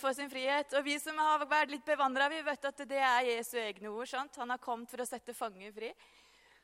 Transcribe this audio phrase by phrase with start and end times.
[0.00, 0.72] for sin frihet.
[0.78, 4.08] Og vi som har vært litt bevandra, vet at det er Jesu egne ord.
[4.08, 4.36] sant?
[4.40, 5.90] Han har kommet for å sette fanger fri.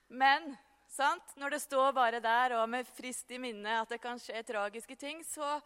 [0.08, 0.56] Men
[0.88, 1.36] sant?
[1.36, 4.96] når det står bare der, og med frist i minne at det kan skje tragiske
[4.96, 5.60] ting, så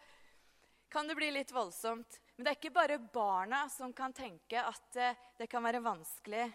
[0.91, 2.21] kan det bli litt voldsomt.
[2.37, 6.49] Men det er ikke bare barna som kan tenke at eh, det kan være vanskelig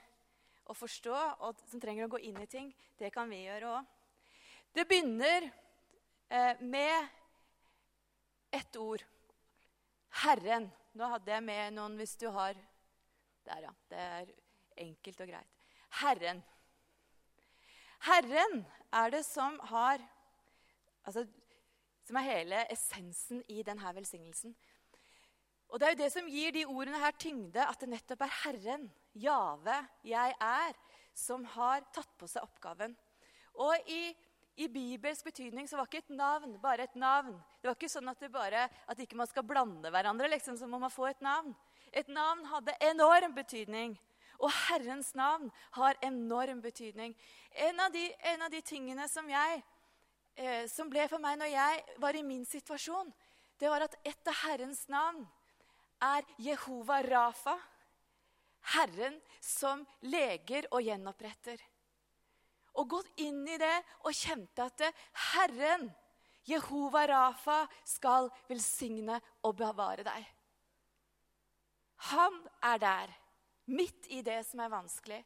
[0.70, 1.16] å forstå,
[1.47, 2.73] og som trenger å gå inn i ting.
[3.00, 3.95] Det kan vi gjøre òg.
[4.75, 5.47] Det begynner
[6.29, 7.07] eh, med
[8.52, 9.04] ett ord.
[10.23, 10.70] Herren.
[11.00, 12.57] Nå hadde jeg med noen hvis du har
[13.48, 13.70] Der, ja.
[13.88, 14.31] Det er
[14.84, 15.62] enkelt og greit.
[16.02, 16.41] Herren.
[18.03, 20.03] Herren er det som har
[21.08, 21.23] altså,
[22.03, 24.55] Som er hele essensen i denne velsignelsen.
[25.70, 28.38] Og det er jo det som gir de ordene her tyngde, at det nettopp er
[28.44, 30.77] Herren, Jave, jeg er,
[31.13, 32.95] som har tatt på seg oppgaven.
[33.61, 34.09] Og i,
[34.59, 37.38] i bibelsk betydning så var ikke et navn bare et navn.
[37.62, 40.67] Det var ikke sånn at, det bare, at ikke man skal blande hverandre, liksom, så
[40.67, 41.54] må man få et navn.
[41.95, 43.95] Et navn hadde enorm betydning.
[44.40, 47.16] Og Herrens navn har enorm betydning.
[47.56, 49.64] En av de, en av de tingene som, jeg,
[50.36, 53.11] eh, som ble for meg når jeg var i min situasjon,
[53.59, 55.26] det var at et av Herrens navn
[56.03, 57.58] er Jehova Rafa,
[58.76, 61.59] Herren som leger og gjenoppretter.
[62.80, 63.75] Og gått inn i det
[64.08, 64.85] og kjente at
[65.33, 65.89] Herren,
[66.47, 70.30] Jehova Rafa, skal velsigne og bevare deg.
[72.13, 73.11] Han er der,
[73.69, 75.19] midt i det som er vanskelig.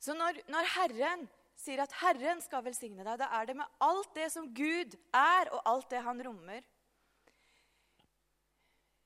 [0.00, 1.26] Så når, når Herren
[1.60, 5.50] sier at Herren skal velsigne deg, da er det med alt det som Gud er,
[5.52, 6.64] og alt det han rommer.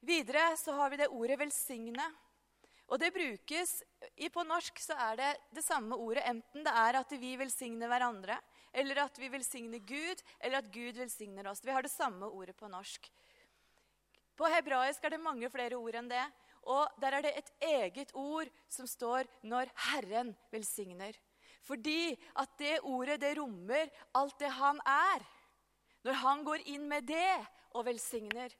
[0.04, 2.12] Videre så har vi det ordet 'velsigne'.
[2.92, 3.82] Og det brukes,
[4.32, 8.36] På norsk så er det det samme ordet, enten det er at vi velsigner hverandre,
[8.72, 11.64] eller at vi velsigner Gud, eller at Gud velsigner oss.
[11.64, 13.08] Vi har det samme ordet på norsk.
[14.36, 16.24] På hebraisk er det mange flere ord enn det.
[16.64, 21.16] Og der er det et eget ord som står 'når Herren velsigner'.
[21.62, 25.24] Fordi at det ordet det rommer alt det han er.
[26.04, 28.50] Når han går inn med det og velsigner,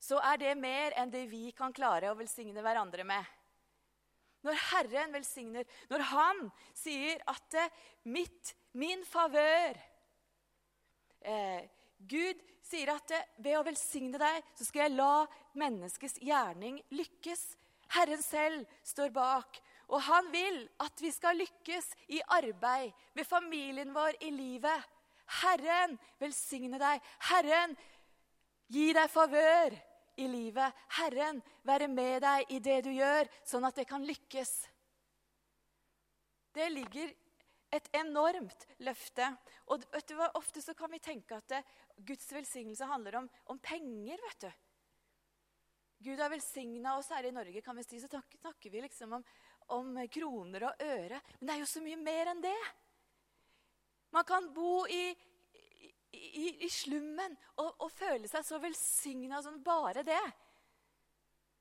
[0.00, 3.24] så er det mer enn det vi kan klare å velsigne hverandre med.
[4.46, 7.56] Når Herren velsigner, når Han sier at
[8.08, 9.76] mitt, min favør
[11.20, 11.66] eh,
[12.08, 13.12] Gud sier at
[13.42, 15.26] ved å velsigne deg, så skal jeg la
[15.58, 17.42] menneskets gjerning lykkes.
[17.96, 19.60] Herren selv står bak.
[19.90, 24.86] Og han vil at vi skal lykkes i arbeid, med familien vår, i livet.
[25.42, 27.02] Herren velsigne deg.
[27.30, 27.74] Herren
[28.70, 29.74] gi deg favør
[30.16, 30.76] i livet.
[30.98, 34.52] Herren være med deg i det du gjør, sånn at det kan lykkes.
[36.54, 37.12] Det ligger
[37.70, 39.28] et enormt løfte.
[39.70, 40.18] Og vet du?
[40.38, 41.62] Ofte så kan vi tenke at det,
[42.06, 44.18] Guds velsignelse handler om, om, penger.
[44.26, 44.50] vet du.
[46.00, 49.24] Gud har velsigna oss her i Norge, kan vi si, så snakker vi liksom om,
[49.76, 51.20] om kroner og øre.
[51.38, 52.60] Men det er jo så mye mer enn det.
[54.10, 55.12] Man kan bo i
[56.12, 60.22] i, i slummen og, og, føle seg så velsigna som bare det.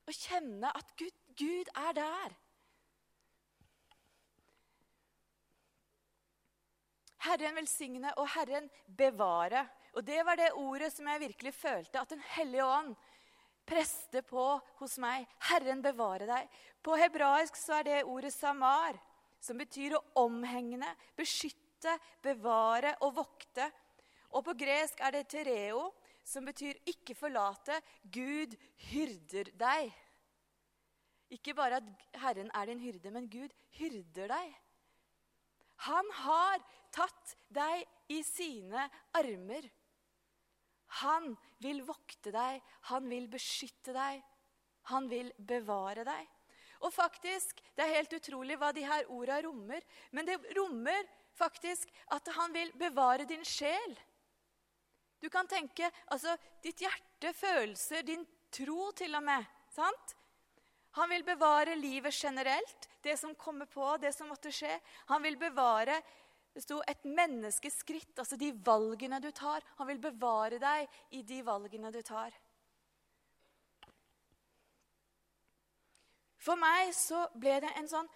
[0.10, 2.38] Å kjenne at Gud, Gud er der.
[7.28, 9.66] Herren velsigne og Herren bevare.
[9.98, 12.96] Og Det var det ordet som jeg virkelig følte at Den hellige ånd
[13.70, 14.46] preste på
[14.80, 15.28] hos meg.
[15.50, 16.48] Herren bevare deg.
[16.82, 18.98] På hebraisk så er det ordet samar,
[19.40, 21.94] som betyr å omhengne, beskytte,
[22.24, 23.70] bevare og vokte.
[24.35, 25.90] Og på gresk er det tereo,
[26.23, 27.81] som betyr 'ikke forlate'.
[28.12, 29.94] Gud hyrder deg.
[31.29, 34.56] Ikke bare at Herren er din hyrde, men Gud hyrder deg.
[35.85, 36.59] Han har
[36.91, 39.69] tatt deg i sine armer.
[41.03, 44.23] Han vil vokte deg, han vil beskytte deg,
[44.90, 46.28] han vil bevare deg.
[46.81, 49.81] Og faktisk, Det er helt utrolig hva de her orda rommer.
[50.11, 53.96] Men det rommer faktisk at han vil bevare din sjel.
[55.19, 59.46] Du kan tenke altså, ditt hjerte, følelser, din tro til og med.
[59.70, 60.16] sant?
[60.97, 64.79] Han vil bevare livet generelt, det som kommer på, det som måtte skje.
[65.11, 65.99] Han vil bevare
[66.53, 69.64] det sto et menneskeskritt, altså de valgene du tar.
[69.78, 72.34] Han vil bevare deg i de valgene du tar.
[76.40, 78.09] For meg så ble det en sånn,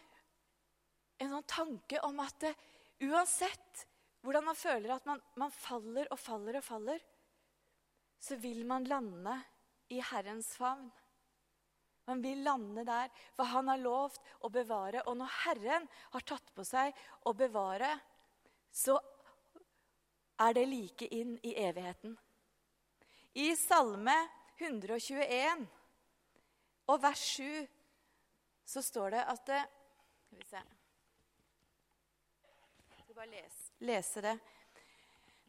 [1.22, 2.48] en sånn tanke om at
[3.04, 3.86] uansett
[4.24, 7.00] hvordan man føler at man, man faller og faller og faller,
[8.24, 9.36] så vil man lande
[9.92, 10.88] i Herrens favn.
[12.08, 15.04] Man vil lande der, for han har lovt å bevare.
[15.08, 16.96] Og når Herren har tatt på seg
[17.28, 17.94] å bevare,
[18.72, 18.98] så
[20.44, 22.16] er det like inn i evigheten.
[23.40, 24.16] I Salme
[24.60, 25.64] 121
[26.92, 27.68] og vers 7
[28.74, 29.62] så står det at det,
[30.28, 30.62] Skal vi se
[32.92, 34.38] Jeg skal bare lese, lese det.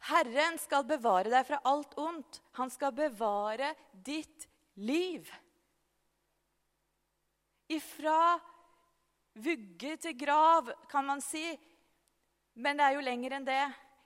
[0.05, 2.41] Herren skal bevare deg fra alt ondt.
[2.59, 4.47] Han skal bevare ditt
[4.77, 5.31] liv.
[7.73, 8.35] Ifra
[9.33, 11.47] vugge til grav, kan man si.
[12.61, 13.63] Men det er jo lenger enn det.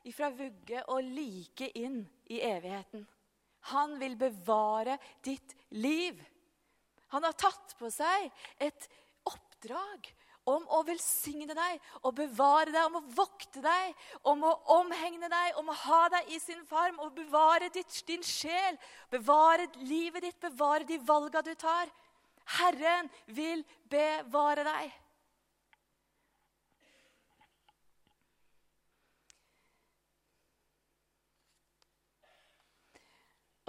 [0.08, 2.00] Ifra vugge og like inn
[2.32, 3.04] i evigheten.
[3.74, 6.22] Han vil bevare ditt liv.
[7.12, 8.30] Han har tatt på seg
[8.62, 8.88] et
[9.28, 10.08] oppdrag
[10.50, 15.58] om å velsigne deg, og bevare deg, om å vokte deg, om å omhegne deg,
[15.62, 18.80] om å ha deg i sin farm, og bevare ditt, din sjel,
[19.12, 21.92] bevare livet ditt, bevare de valga du tar.
[22.60, 23.62] Herren vil
[23.92, 24.98] bevare deg.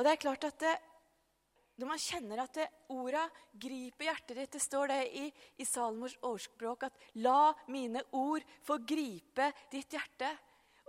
[0.01, 0.79] Og det er klart at det,
[1.81, 2.59] når man kjenner at
[2.93, 3.23] orda
[3.57, 5.25] griper hjertet ditt Det står det i,
[5.61, 10.31] i Salmors ordspråk at 'la mine ord få gripe ditt hjerte'.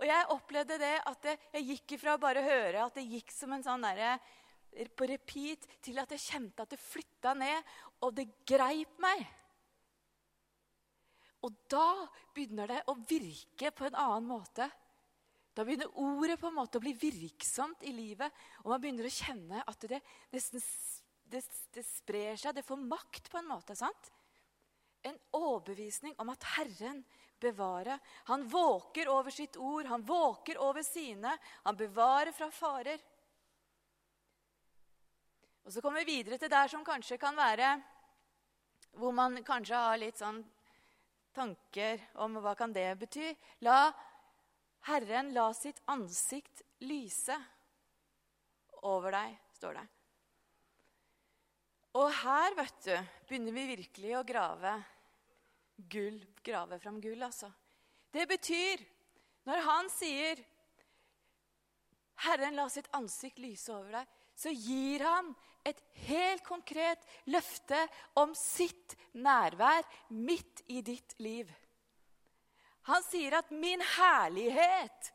[0.02, 3.52] Og jeg opplevde det at jeg gikk ifra å bare høre at det gikk som
[3.54, 4.16] en sånn derre
[4.96, 9.20] på repeat, til at jeg kjente at det flytta ned, og det greip meg.
[11.44, 14.68] Og da begynner det å virke på en annen måte.
[15.52, 18.32] Da begynner ordet på en måte å bli virksomt i livet,
[18.64, 20.00] og man begynner å kjenne at det
[20.32, 20.62] nesten
[21.32, 22.54] det, det sprer seg.
[22.56, 23.76] Det får makt på en måte.
[23.76, 24.10] sant?
[25.02, 27.02] En overbevisning om at Herren
[27.40, 27.98] bevarer.
[28.30, 31.36] Han våker over sitt ord, han våker over sine.
[31.64, 33.00] Han bevarer fra farer.
[35.64, 37.76] Og Så kommer vi videre til der som kanskje kan være
[38.98, 40.42] Hvor man kanskje har litt sånn
[41.32, 43.30] tanker om hva kan det bety.
[43.64, 43.86] La
[44.88, 47.36] Herren la sitt ansikt lyse
[48.82, 49.84] over deg, står det.
[52.00, 52.94] Og her, vet du,
[53.28, 54.72] begynner vi virkelig å grave
[55.92, 57.50] gull, grave fram gull, altså.
[58.12, 58.80] Det betyr,
[59.48, 60.42] når han sier
[62.22, 65.32] 'Herren la sitt ansikt lyse over deg', så gir han
[65.66, 67.78] et helt konkret løfte
[68.18, 71.50] om sitt nærvær midt i ditt liv.
[72.82, 75.12] Han sier at 'min herlighet'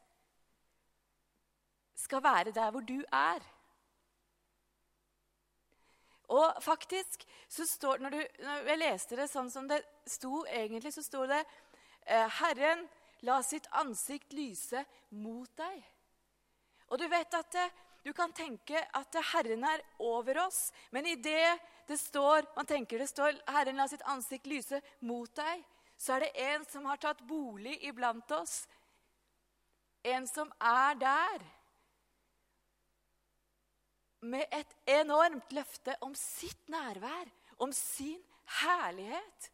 [1.96, 3.42] skal være der hvor du er.
[6.28, 10.94] Og faktisk så står når, du, når jeg leste det sånn som det sto egentlig,
[10.94, 11.44] så står det
[12.06, 12.88] eh, 'Herren
[13.22, 15.84] la sitt ansikt lyse mot deg'.
[16.88, 17.69] Og du vet at det,
[18.04, 23.00] du kan tenke at Herren er over oss, men i det det står, man tenker
[23.00, 25.64] det står 'Herren la sitt ansikt lyse mot deg',
[25.98, 28.68] så er det en som har tatt bolig iblant oss.
[30.06, 31.46] En som er der.
[34.22, 38.22] Med et enormt løfte om sitt nærvær, om sin
[38.62, 39.52] herlighet.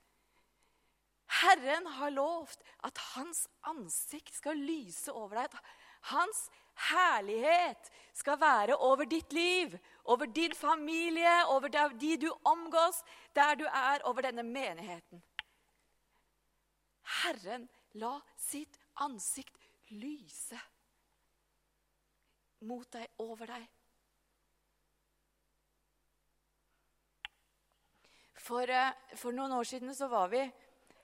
[1.41, 5.57] Herren har lovt at hans ansikt skal lyse over deg.
[6.11, 6.45] Hans
[6.91, 13.03] herlighet skal være over ditt liv, over din familie, over de du omgås,
[13.35, 15.23] der du er, over denne menigheten.
[17.03, 17.67] Herren
[17.99, 20.59] la sitt ansikt lyse
[22.63, 23.65] mot deg, over deg.
[28.43, 30.41] For, eh, for noen år siden så var vi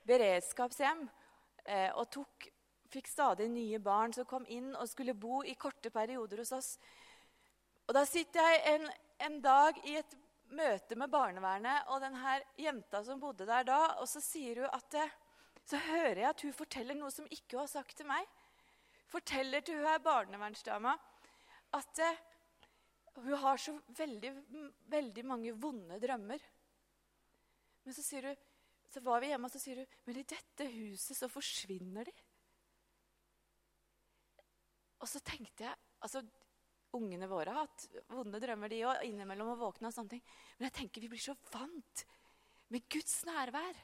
[0.07, 1.05] beredskapshjem
[1.65, 2.49] eh, og tok,
[2.91, 6.71] fikk stadig nye barn som kom inn og skulle bo i korte perioder hos oss.
[7.87, 8.89] Og Da sitter jeg en,
[9.27, 10.17] en dag i et
[10.55, 14.99] møte med barnevernet og denne jenta som bodde der da, og så sier hun at
[14.99, 15.17] eh,
[15.69, 18.25] så hører jeg at hun forteller noe som ikke hun har sagt til meg.
[19.09, 20.95] Forteller til hun er barnevernsdama
[21.77, 22.21] at eh,
[23.19, 24.31] hun har så veldig,
[24.89, 26.41] veldig mange vonde drømmer.
[27.85, 28.41] Men så, sier hun,
[28.89, 32.15] så var vi hjemme, og så sier hun men i dette huset så forsvinner de.
[34.99, 36.25] Og så tenkte jeg altså,
[36.97, 39.91] Ungene våre har hatt vonde drømmer, de òg, innimellom å våkne.
[39.91, 40.23] og sånne ting.
[40.57, 42.01] Men jeg tenker vi blir så vant
[42.73, 43.77] med Guds nærvær.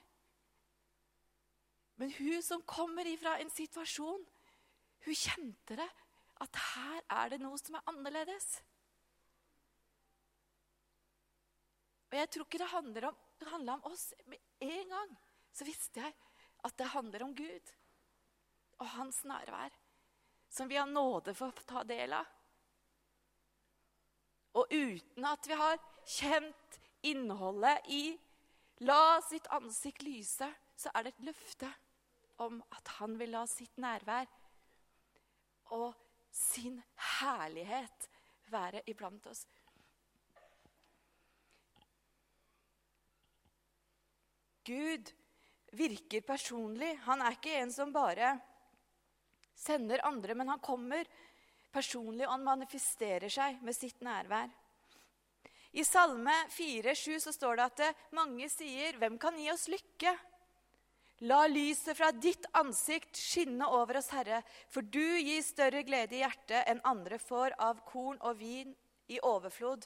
[1.96, 4.26] Men hun som kommer ifra en situasjon,
[5.06, 5.90] hun kjente det.
[6.44, 8.48] At her er det noe som er annerledes.
[12.12, 13.18] Og jeg tror ikke det handler om,
[13.56, 14.10] om oss.
[14.28, 15.16] Med en gang
[15.56, 16.16] så visste jeg
[16.68, 17.72] at det handler om Gud
[18.80, 19.72] og hans nærvær.
[20.52, 22.28] Som vi har nåde for å ta del av.
[24.56, 28.18] Og uten at vi har kjent innholdet i
[28.80, 31.72] 'la sitt ansikt lyse', så er det et løfte
[32.44, 34.28] om at han vil la sitt nærvær
[35.76, 35.94] og
[36.36, 36.82] sin
[37.20, 38.10] herlighet
[38.52, 39.46] være iblant oss.
[44.66, 45.12] Gud
[45.78, 46.96] virker personlig.
[47.06, 48.34] Han er ikke en som bare
[49.56, 51.08] sender andre, men han kommer
[51.72, 54.50] personlig, og han manifesterer seg med sitt nærvær.
[55.76, 60.18] I Salme 4,7 så står det at mange sier, 'Hvem kan gi oss lykke?'
[61.24, 66.20] La lyset fra ditt ansikt skinne over oss, Herre, for du gir større glede i
[66.20, 68.74] hjertet enn andre får av korn og vin
[69.08, 69.86] i overflod.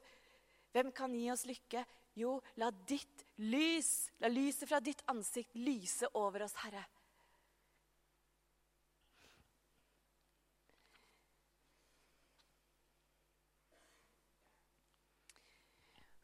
[0.73, 1.83] Hvem kan gi oss lykke?
[2.17, 6.81] Jo, la ditt lys, la lyset fra ditt ansikt lyse over oss, Herre.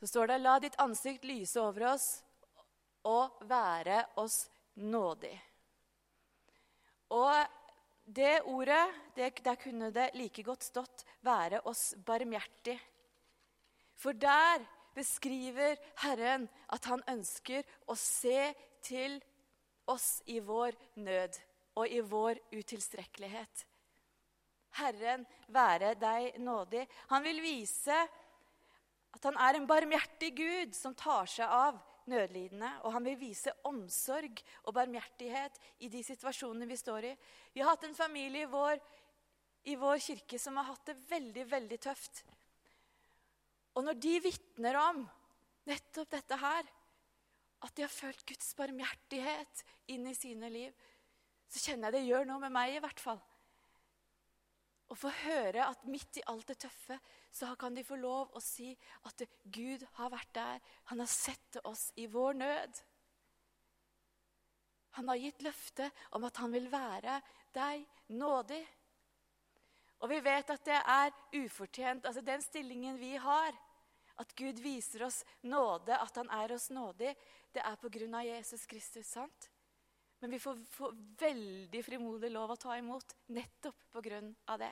[0.02, 2.10] Så står det, la ditt ansikt lyse over oss
[3.06, 5.36] og være oss nådig.
[7.10, 7.46] Og
[8.06, 12.80] det ordet, det, der kunne det like godt stått 'være oss barmhjertig'.
[13.96, 19.24] For der beskriver Herren at han ønsker å se til
[19.88, 21.40] oss i vår nød
[21.76, 23.66] og i vår utilstrekkelighet.
[24.76, 26.88] Herren være deg nådig.
[27.08, 27.96] Han vil vise
[29.16, 31.80] at han er en barmhjertig Gud som tar seg av
[32.12, 37.14] nødlidende, og han vil vise omsorg og barmhjertighet i de situasjonene vi står i.
[37.54, 38.82] Vi har hatt en familie i vår,
[39.72, 42.24] i vår kirke som har hatt det veldig, veldig tøft.
[43.76, 45.04] Og når de vitner om
[45.68, 46.68] nettopp dette her,
[47.66, 50.74] at de har følt Guds barmhjertighet inn i sine liv,
[51.50, 53.22] så kjenner jeg det gjør noe med meg i hvert fall.
[54.86, 57.00] Å få høre at midt i alt det tøffe
[57.36, 58.70] så kan de få lov å si
[59.10, 60.62] at Gud har vært der.
[60.92, 62.80] Han har sett oss i vår nød.
[64.96, 67.18] Han har gitt løfte om at han vil være
[67.56, 67.84] deg
[68.16, 68.62] nådig.
[70.00, 71.12] Og vi vet at det er
[71.42, 73.52] ufortjent, altså den stillingen vi har.
[74.16, 77.12] At Gud viser oss nåde, at han er oss nådig,
[77.52, 79.12] det er på grunn av Jesus Kristus.
[79.12, 79.50] sant?
[80.24, 84.72] Men vi får, får veldig frimodig lov å ta imot nettopp på grunn av det.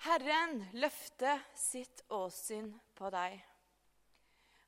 [0.00, 3.34] Herren løfte sitt åsyn på deg.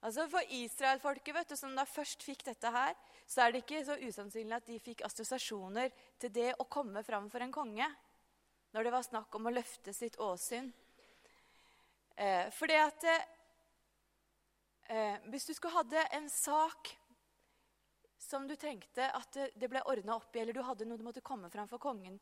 [0.04, 2.92] Altså For israelfolket, vet du, som da først fikk dette her,
[3.24, 7.30] så er det ikke så usannsynlig at de fikk assosiasjoner til det å komme fram
[7.32, 7.86] for en konge
[8.72, 10.68] når det var snakk om å løfte sitt åsyn.
[12.16, 13.04] Eh, fordi at
[14.88, 16.92] eh, Hvis du skulle hadde en sak
[18.20, 21.24] som du trengte at det ble ordna opp i, eller du hadde noe du måtte
[21.24, 22.20] komme fram for kongen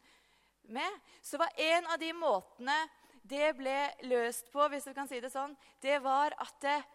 [0.74, 2.76] med, så var en av de måtene
[3.22, 3.76] det ble
[4.08, 6.86] løst på, hvis du kan si det sånn, det var at eh,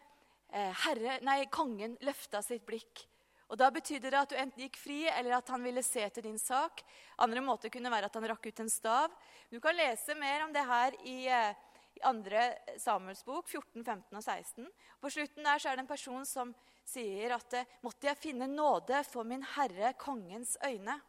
[0.86, 3.05] herre, nei, kongen løfta sitt blikk.
[3.46, 6.25] Og Da betydde det at du enten gikk fri, eller at han ville se til
[6.25, 6.82] din sak.
[7.22, 9.13] Andre måter kunne være at han rakk ut en stav.
[9.51, 11.53] Du kan lese mer om det her i, eh,
[11.96, 14.72] i andre Samuels bok, 14, 15 og 16.
[15.00, 16.55] På slutten der så er det en person som
[16.86, 21.00] sier at eh, måtte jeg finne nåde for min herre kongens øyne.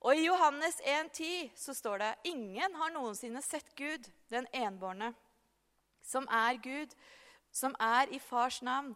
[0.00, 5.12] Og i Johannes 1,10 så står det ingen har noensinne sett Gud, den enbårne,
[6.02, 6.94] som er Gud,
[7.50, 8.94] som er i fars navn.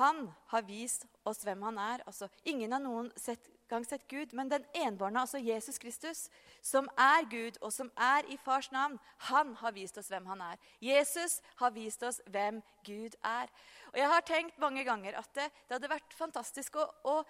[0.00, 2.00] Han har vist oss hvem han er.
[2.06, 6.24] Altså, ingen har noen sett, gang sett Gud, men den enbårne, altså Jesus Kristus,
[6.64, 8.96] som er Gud, og som er i fars navn,
[9.28, 10.56] han har vist oss hvem han er.
[10.80, 13.52] Jesus har vist oss hvem Gud er.
[13.92, 17.20] Og Jeg har tenkt mange ganger at det, det hadde vært fantastisk å, å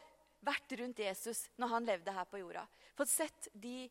[0.42, 2.66] vært rundt Jesus når han levde her på jorda.
[2.98, 3.86] Fått sett de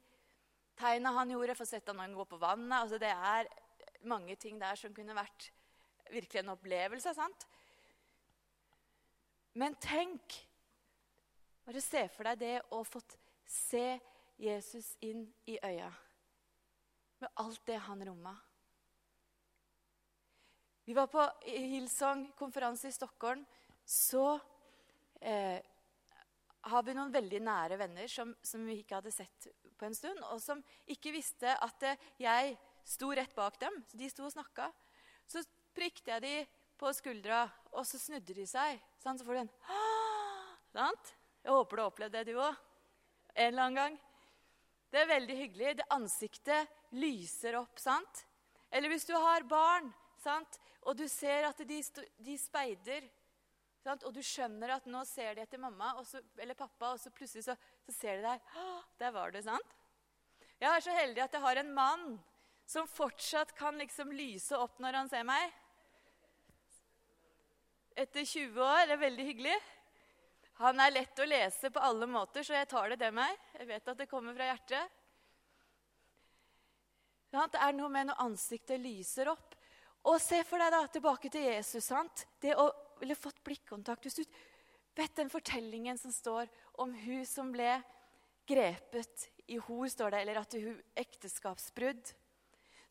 [0.79, 2.77] tegna han gjorde, fått sett han gå på vannet.
[2.81, 3.49] Altså, det er
[4.07, 5.51] mange ting der som kunne vært
[6.11, 7.13] virkelig en opplevelse.
[7.15, 7.47] sant?
[9.53, 10.39] Men tenk
[11.61, 13.13] Bare se for deg det å fått
[13.45, 13.99] se
[14.41, 15.91] Jesus inn i øya.
[17.21, 18.33] Med alt det han romma.
[20.89, 23.45] Vi var på Hillsong-konferanse i Stockholm.
[23.85, 24.39] Så
[25.21, 25.61] eh,
[26.69, 30.19] har vi noen veldig nære venner som, som, vi ikke hadde sett på en stund,
[30.29, 30.61] og som
[30.93, 31.85] ikke visste at
[32.21, 33.79] jeg sto rett bak dem.
[33.89, 34.69] Så de sto og snakka.
[35.29, 35.41] Så
[35.75, 36.35] prikket jeg de
[36.81, 38.81] på skuldra, og så snudde de seg.
[39.01, 39.53] Sånn, Så får du en
[40.73, 41.13] sant?
[41.41, 42.57] Jeg håper du har opplevd det, du òg.
[43.33, 43.99] En eller annen gang.
[44.91, 45.77] Det er veldig hyggelig.
[45.79, 47.79] Det Ansiktet lyser opp.
[47.79, 48.25] sant?
[48.69, 49.89] Eller hvis du har barn,
[50.21, 50.59] sant?
[50.81, 51.79] og du ser at de,
[52.17, 53.05] de speider
[53.81, 54.03] Sant?
[54.05, 57.47] Og du skjønner at nå ser de etter mamma så, eller pappa, og så plutselig
[57.47, 58.51] så, så ser de deg.
[59.01, 59.77] Der var du, sant?
[60.61, 62.05] Jeg er så heldig at jeg har en mann
[62.69, 65.57] som fortsatt kan liksom lyse opp når han ser meg.
[67.97, 68.85] Etter 20 år.
[68.85, 69.55] Det er veldig hyggelig.
[70.61, 73.33] Han er lett å lese på alle måter, så jeg tar det til meg.
[73.57, 74.99] Jeg vet at det kommer fra hjertet.
[77.31, 79.55] Det er noe med når ansiktet lyser opp.
[80.11, 81.85] Og se for deg da tilbake til Jesus.
[81.89, 82.25] sant?
[82.41, 82.69] Det å
[83.01, 84.05] ville fått blikkontakt.
[84.05, 84.23] Hvis du
[84.97, 86.49] vet den fortellingen som står
[86.83, 87.79] om hun som ble
[88.47, 92.13] grepet i hor, står det, eller at hun ekteskapsbrudd.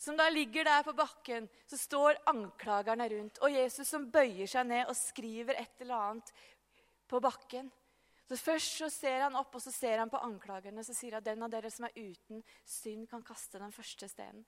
[0.00, 3.40] Som da ligger der på bakken, så står anklagerne rundt.
[3.44, 6.32] Og Jesus som bøyer seg ned og skriver et eller annet
[7.10, 7.68] på bakken.
[8.30, 11.24] Så Først så ser han opp og så ser han på anklagerne så sier han,
[11.26, 14.44] den av dere som er uten synd, kan kaste den første steinen.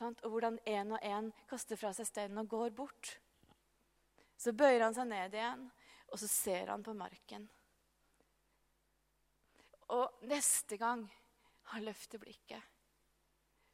[0.00, 3.14] Og hvordan en og en kaster fra seg steinen og går bort.
[4.40, 5.66] Så bøyer han seg ned igjen,
[6.08, 7.44] og så ser han på marken.
[9.92, 11.02] Og neste gang
[11.74, 12.62] han løfter blikket,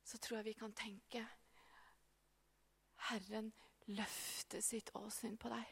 [0.02, 1.22] så tror jeg vi kan tenke
[3.06, 3.52] Herren
[3.94, 5.70] løfter sitt åsyn på deg.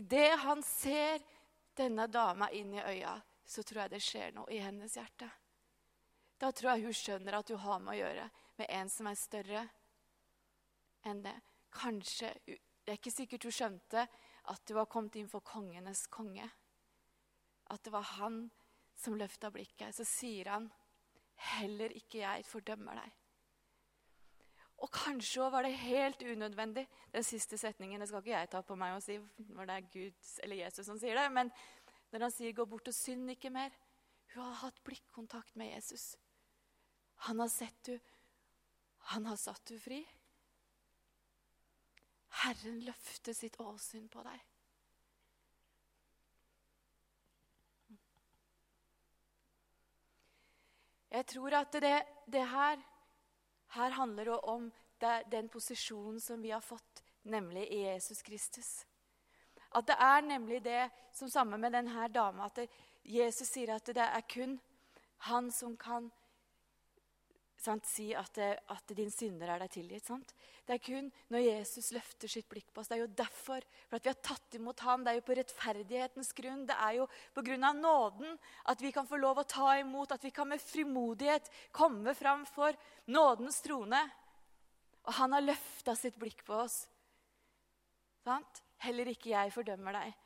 [0.00, 1.20] Idet han ser
[1.76, 5.28] denne dama inn i øya, så tror jeg det skjer noe i hennes hjerte.
[6.40, 8.28] Da tror jeg hun skjønner at hun har med å gjøre
[8.58, 9.66] med en som er større
[11.04, 11.36] enn det.
[11.72, 12.32] Kanskje
[12.92, 14.02] Det er ikke sikkert hun skjønte
[14.52, 16.44] at du var kommet inn for kongenes konge.
[17.72, 18.50] At det var han
[19.00, 19.94] som løfta blikket.
[19.96, 20.66] Så sier han,
[21.56, 23.14] 'Heller ikke jeg fordømmer deg'.
[24.84, 26.86] Og kanskje var det helt unødvendig.
[27.14, 29.90] Den siste setningen det skal ikke jeg ta på meg å si når det er
[29.92, 31.32] Gud eller Jesus som sier det.
[31.32, 31.50] Men
[32.12, 33.72] når han sier 'gå bort og synd ikke mer'
[34.34, 36.18] Hun har hatt blikkontakt med Jesus.
[37.24, 37.98] Han har sett du,
[38.98, 40.06] han har satt du fri.
[42.40, 44.40] Herren løfter sitt åsyn på deg.
[51.12, 51.98] Jeg tror at det,
[52.32, 52.80] det her,
[53.76, 54.70] her handler det om
[55.30, 58.70] den posisjonen som vi har fått, nemlig i Jesus Kristus.
[59.76, 62.64] At det er nemlig det som sammen med denne dama, at
[63.04, 64.56] Jesus sier at det er kun
[65.28, 66.10] han som kan
[67.62, 70.06] sant, si at, at, din synder er deg tilgitt.
[70.08, 70.32] Sant?
[70.66, 72.90] Det er kun når Jesus løfter sitt blikk på oss.
[72.90, 75.04] Det er jo derfor for at vi har tatt imot ham.
[75.04, 76.64] Det er jo på rettferdighetens grunn.
[76.68, 78.34] Det er jo på grunn av nåden
[78.72, 82.44] at vi kan få lov å ta imot, at vi kan med frimodighet komme fram
[82.50, 82.76] for
[83.14, 84.02] nådens trone.
[85.06, 86.82] Og han har løfta sitt blikk på oss.
[88.26, 88.62] Sant?
[88.82, 90.18] Heller ikke jeg fordømmer deg.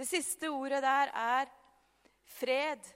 [0.00, 1.50] Det siste ordet der er
[2.38, 2.86] fred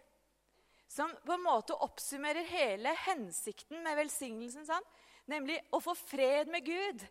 [0.95, 4.67] som på en måte oppsummerer hele hensikten med velsignelsen.
[4.69, 4.87] Sant?
[5.27, 7.03] Nemlig å få fred med Gud.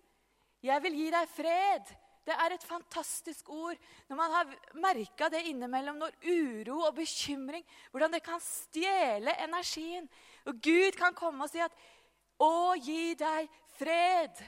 [0.64, 1.92] Jeg vil gi deg fred.
[2.24, 3.76] Det er et fantastisk ord.
[4.08, 10.08] Når man har merka det innimellom, når uro og bekymring Hvordan det kan stjele energien.
[10.48, 11.76] Og Gud kan komme og si at
[12.40, 14.44] 'Å, gi deg fred'.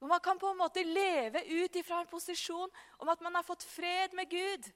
[0.00, 3.42] Og Man kan på en måte leve ut ifra en posisjon om at man har
[3.42, 4.72] fått fred med Gud.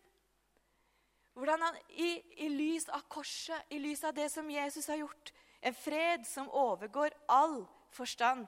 [1.32, 2.10] Hvordan han i,
[2.44, 6.50] i, lys av korset, i lys av det som Jesus har gjort, en fred som
[6.50, 7.62] overgår all
[7.94, 8.46] forstand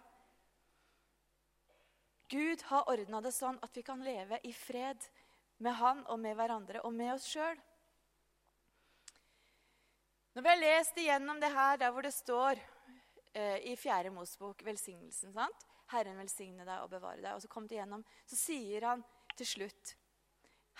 [2.29, 5.01] Gud har ordna det sånn at vi kan leve i fred
[5.63, 7.59] med Han og med hverandre og med oss sjøl.
[10.35, 14.65] Når vi har lest igjennom det her der hvor det står eh, i Fjerde Mosbok
[14.67, 15.67] velsignelsen sant?
[15.93, 17.37] Herren velsigne deg og bevare deg.
[17.37, 19.05] Og så kom det igjennom, så sier han
[19.37, 19.95] til slutt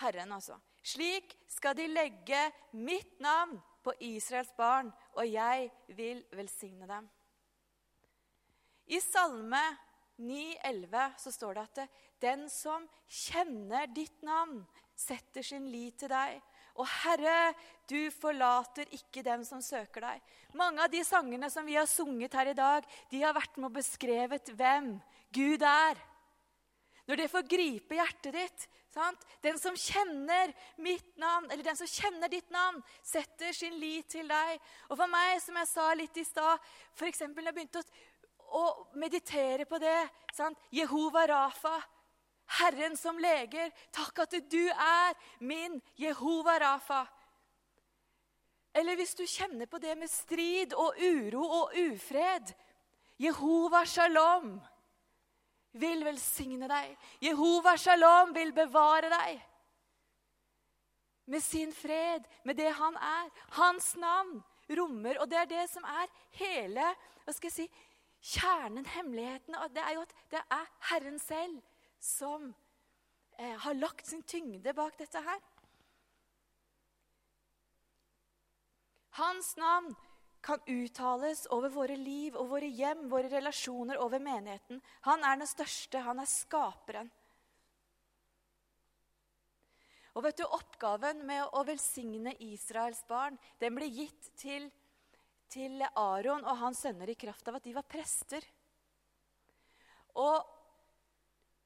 [0.01, 0.57] Herren, altså.
[0.85, 2.39] Slik skal de legge
[2.77, 7.07] mitt navn på Israels barn, og jeg vil velsigne dem.
[8.85, 9.63] I Salme
[10.21, 14.61] 9,11 så står det at den som kjenner ditt navn,
[14.95, 16.37] setter sin lit til deg.
[16.79, 17.53] Og Herre,
[17.87, 20.21] du forlater ikke dem som søker deg.
[20.55, 23.69] Mange av de sangene som vi har sunget her i dag, de har vært med
[23.71, 24.93] og beskrevet hvem
[25.35, 25.99] Gud er.
[27.09, 29.25] Når det får gripe hjertet ditt sant?
[29.43, 34.27] Den som kjenner mitt navn, eller den som kjenner ditt navn, setter sin lit til
[34.29, 34.61] deg.
[34.89, 37.25] Og for meg, som jeg sa litt i stad, f.eks.
[37.27, 38.63] når jeg begynte å, å,
[39.01, 39.97] meditere på det
[40.35, 40.59] sant?
[40.73, 41.75] Jehova Rafa,
[42.61, 43.73] Herren som leger.
[43.95, 47.03] Takk at du er min Jehova Rafa.
[48.75, 52.51] Eller hvis du kjenner på det med strid og uro og ufred.
[53.17, 54.57] Jehova Shalom
[55.79, 56.95] vil velsigne deg.
[57.23, 59.41] Jehova Shalom vil bevare deg.
[61.31, 63.31] Med sin fred, med det han er.
[63.57, 64.43] Hans navn
[64.77, 66.09] rommer Og det er det som er
[66.39, 66.85] hele
[67.25, 67.65] hva skal jeg si,
[68.35, 69.57] kjernen, hemmeligheten.
[69.73, 71.59] Det er jo at det er Herren selv
[72.01, 72.51] som
[73.39, 75.41] eh, har lagt sin tyngde bak dette her.
[79.17, 79.95] Hans navn
[80.45, 84.81] kan uttales over våre liv og våre hjem, våre relasjoner, over menigheten.
[85.07, 86.03] Han er den største.
[86.05, 87.09] Han er skaperen.
[90.15, 94.69] Og vet du, Oppgaven med å velsigne Israels barn den ble gitt til,
[95.51, 98.45] til Aron og hans sønner i kraft av at de var prester.
[100.21, 100.53] Og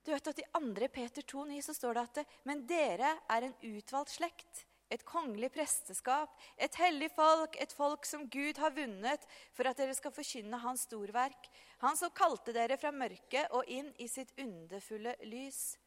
[0.07, 0.89] du vet at I 2.
[0.95, 6.31] Peter 2,9 så står det at men dere er en utvalgt slekt, et kongelig presteskap,
[6.57, 10.87] et hellig folk, et folk som Gud har vunnet for at dere skal forkynne Hans
[10.89, 11.49] storverk.
[11.85, 15.77] Han som kalte dere fra mørket og inn i sitt underfulle lys.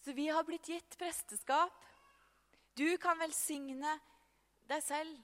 [0.00, 1.74] Så vi har blitt gitt presteskap.
[2.72, 3.98] Du kan velsigne
[4.70, 5.16] deg selv.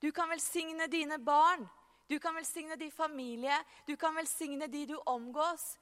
[0.00, 1.64] Du kan velsigne dine barn.
[2.10, 3.56] Du kan velsigne din familie.
[3.86, 5.78] Du kan velsigne de du omgås.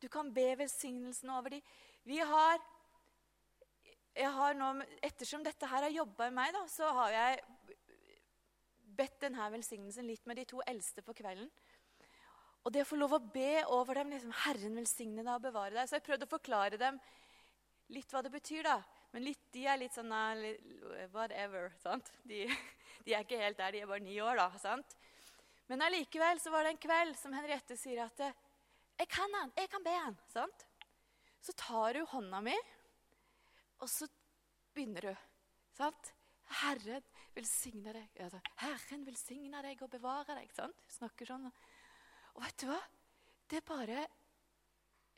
[0.00, 1.62] Du kan be velsignelsen over dem.
[2.04, 2.60] Vi har
[4.18, 4.68] nå,
[5.02, 7.42] Ettersom dette her har jobba i meg, da, så har jeg
[8.98, 11.48] bedt denne velsignelsen litt med de to eldste på kvelden.
[12.66, 15.74] Og det å få lov å be over dem liksom, 'Herren velsigne deg og bevare
[15.74, 15.88] deg'.
[15.88, 16.98] Så jeg prøvde å forklare dem
[17.94, 18.62] litt hva det betyr.
[18.62, 18.82] da.
[19.12, 20.12] Men litt, de er litt sånn
[21.12, 21.72] whatever.
[21.78, 22.10] sant?
[22.24, 22.46] De,
[23.04, 23.72] de, er ikke helt der.
[23.72, 24.50] De er bare ni år, da.
[24.58, 24.96] sant?
[25.68, 29.70] Men allikevel så var det en kveld som Henriette sier at 'Jeg kan han, jeg
[29.70, 30.18] kan be han'.
[30.28, 30.66] sant?
[31.40, 32.56] Så tar hun hånda mi
[33.80, 34.08] og så
[34.74, 35.14] begynner du.
[35.76, 36.14] sant?
[36.62, 37.04] Herren
[37.36, 38.20] velsigne deg.
[38.24, 40.52] Altså, Herren velsigne deg og bevare deg.
[40.56, 40.84] sant?
[40.88, 41.46] Snakker sånn.
[42.34, 42.80] Og vet du hva?
[43.48, 44.06] Det er bare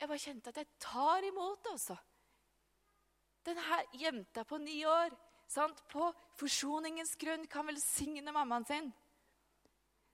[0.01, 1.95] Jeg bare kjente at jeg tar imot, altså.
[3.45, 5.13] Denne jenta på ni år
[5.47, 5.83] sant?
[5.91, 6.07] på
[6.39, 8.89] forsoningens grunn kan velsigne mammaen sin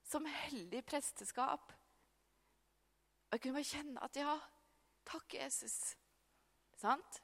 [0.08, 1.72] som hellig presteskap.
[3.28, 4.36] Og jeg kunne bare kjenne at ja,
[5.08, 5.96] takk, Jesus.
[6.80, 7.22] Sant?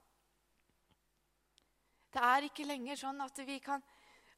[2.14, 3.84] Det er ikke lenger sånn at vi kan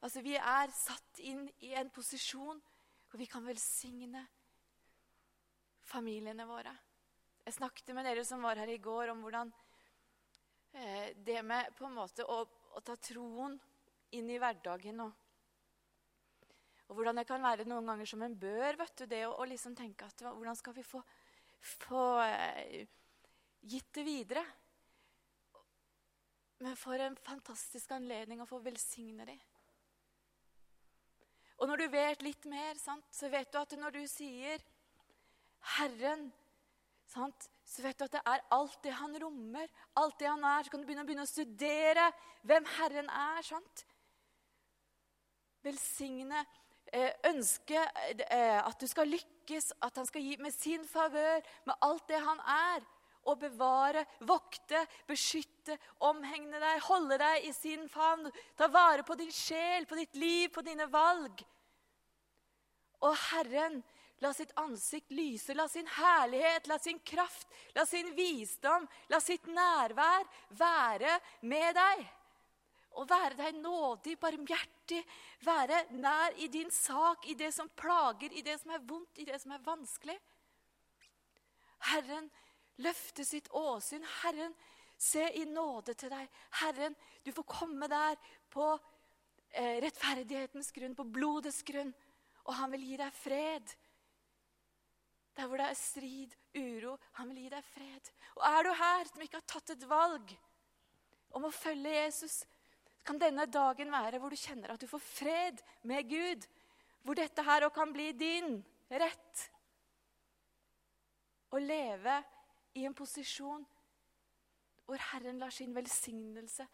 [0.04, 2.58] Altså, vi er satt inn i en posisjon
[3.08, 4.20] hvor vi kan velsigne
[5.88, 6.74] familiene våre.
[7.46, 9.52] Jeg snakket med dere som var her i går, om hvordan
[10.76, 13.56] eh, det med på en måte å, å, ta troen
[14.18, 15.16] inn i hverdagen og,
[16.86, 18.76] og hvordan det kan være noen ganger som en bør.
[18.82, 21.02] vet du, Det å, liksom tenke at hvordan skal vi få,
[21.88, 22.84] få eh,
[23.64, 24.44] gitt det videre?
[26.58, 29.40] Men for en fantastisk anledning å få velsigne dem.
[31.56, 34.60] Og når du vet litt mer, sant, så vet du at når du sier
[35.76, 36.32] 'Herren',
[37.06, 40.62] sant, så vet du at det er alt det han rommer, alt det han er.
[40.62, 43.42] Så kan du begynne, begynne å studere hvem Herren er.
[43.42, 43.86] sant?
[45.62, 46.44] Velsigne,
[46.92, 47.80] eh, ønske
[48.30, 52.20] eh, at du skal lykkes, at han skal gi med sin favør, med alt det
[52.20, 52.84] han er
[53.26, 58.30] å bevare, vokte, beskytte, omhegne deg, holde deg i sin favn.
[58.56, 61.42] Ta vare på din sjel, på ditt liv, på dine valg.
[63.04, 63.82] Og Herren,
[64.24, 69.48] la sitt ansikt lyse, la sin herlighet, la sin kraft, la sin visdom, la sitt
[69.50, 70.24] nærvær
[70.56, 72.06] være med deg.
[72.96, 75.02] Og være deg nådig, barmhjertig,
[75.44, 79.28] være nær i din sak, i det som plager, i det som er vondt, i
[79.28, 80.16] det som er vanskelig.
[81.90, 82.30] Herren,
[82.82, 84.04] løfte sitt åsyn.
[84.22, 84.54] Herren,
[84.98, 86.28] se i nåde til deg.
[86.60, 88.16] Herren, du får komme der
[88.52, 88.68] på
[89.52, 91.92] eh, rettferdighetens grunn, på blodets grunn.
[92.46, 93.76] Og han vil gi deg fred.
[95.36, 98.12] Der hvor det er strid, uro, han vil gi deg fred.
[98.38, 100.36] Og er du her som ikke har tatt et valg
[101.36, 102.44] om å følge Jesus,
[103.06, 106.46] kan denne dagen være hvor du kjenner at du får fred med Gud.
[107.06, 108.56] Hvor dette her òg kan bli din
[108.90, 109.42] rett.
[111.54, 112.16] Å leve
[112.76, 113.64] i en posisjon
[114.86, 116.66] hvor Herren lar sin velsignelse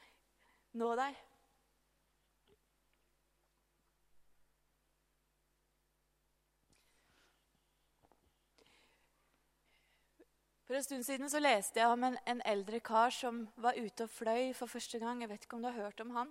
[0.77, 1.21] nå deg.
[10.67, 14.07] For en stund siden så leste jeg om en, en, eldre kar som var ute
[14.07, 15.21] og fløy for første gang.
[15.21, 16.31] Jeg vet ikke om du har hørt om han.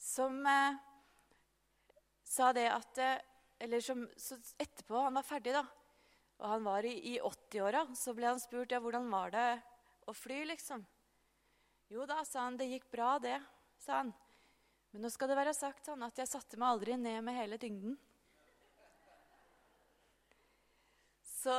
[0.00, 0.78] Som eh,
[2.24, 3.18] sa det at eh,
[3.60, 4.06] Eller som
[4.56, 5.66] etterpå han var ferdig, da,
[6.40, 7.84] og han var i, i 80-åra.
[7.96, 9.48] Så ble han spurt ja, hvordan var det
[10.08, 10.82] å fly, liksom.
[11.92, 13.36] Jo da, sa han, det gikk bra, det,
[13.82, 14.12] sa han.
[14.90, 17.58] Men nå skal det være sagt sånn at jeg satte meg aldri ned med hele
[17.60, 17.98] tyngden.
[21.40, 21.54] Så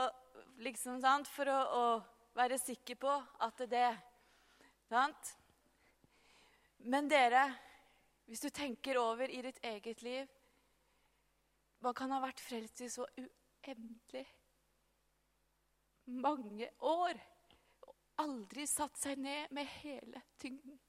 [0.62, 1.86] liksom, sant, for å, å
[2.38, 3.13] være sikker på
[3.46, 3.89] at det
[4.91, 5.30] Sant?
[6.91, 7.46] Men dere,
[8.28, 10.28] hvis du tenker over i ditt eget liv
[11.80, 14.26] Hva kan ha vært frelst i så uendelig
[16.06, 17.20] mange år
[17.88, 20.80] og aldri satt seg ned med hele tyngden.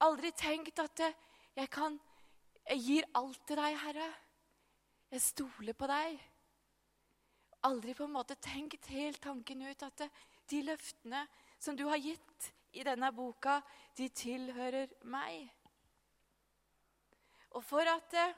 [0.00, 1.04] Aldri tenkt at
[1.56, 1.98] jeg kan
[2.70, 4.06] Jeg gir alt til deg, Herre.
[5.10, 6.20] Jeg stoler på deg.
[7.66, 10.04] Aldri på en måte tenkt helt tanken ut at
[10.52, 11.24] de løftene
[11.58, 13.58] som du har gitt i denne boka,
[13.96, 15.48] de tilhører meg.
[17.50, 18.36] Og for at eh,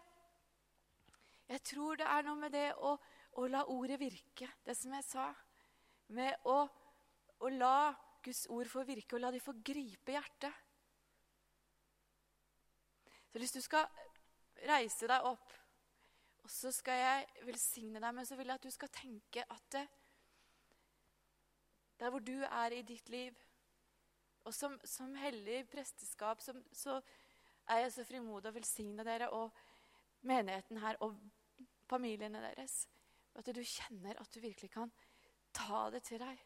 [1.48, 2.94] Jeg tror det er noe med det å,
[3.38, 5.30] å la ordet virke, det som jeg sa.
[6.12, 6.58] Med å,
[7.40, 7.92] å la
[8.22, 10.60] Guds ord få virke, og la de få gripe hjertet.
[13.32, 13.88] Så hvis du skal
[14.68, 15.54] reise deg opp,
[16.42, 19.66] og så skal jeg velsigne deg, men så vil jeg at du skal tenke at
[19.72, 19.86] det,
[22.02, 23.36] der hvor du er i ditt liv
[24.44, 26.96] Og som, som hellig presteskap som, så
[27.70, 29.52] er jeg så frimodig å velsigne dere og
[30.26, 31.14] menigheten her og
[31.86, 32.88] familiene deres.
[33.34, 34.92] At du kjenner at du virkelig kan
[35.54, 36.38] ta det til deg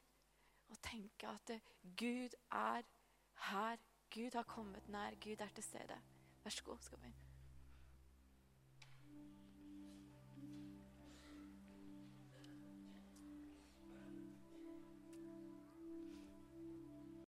[0.71, 1.55] og tenke at
[1.99, 2.83] Gud er
[3.51, 3.77] her.
[4.15, 5.19] Gud har kommet nær.
[5.23, 6.03] Gud er til stede.
[6.45, 6.79] Vær så god.
[6.81, 7.26] skal vi